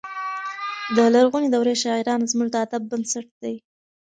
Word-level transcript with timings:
د 0.95 0.97
لرغونې 1.13 1.49
دورې 1.51 1.73
شاعران 1.83 2.21
زموږ 2.31 2.49
د 2.51 2.55
ادب 2.65 2.81
بنسټ 2.91 3.27
دی. 3.43 3.55